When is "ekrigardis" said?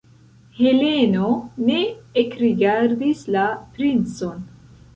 2.23-3.23